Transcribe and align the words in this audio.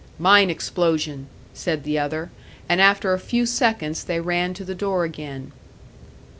"Mine 0.17 0.49
explosion," 0.49 1.27
said 1.53 1.83
the 1.83 1.99
other; 1.99 2.31
and 2.67 2.81
after 2.81 3.13
a 3.13 3.19
few 3.19 3.45
seconds 3.45 4.03
they 4.03 4.19
ran 4.19 4.55
to 4.55 4.65
the 4.65 4.73
door 4.73 5.03
again. 5.03 5.51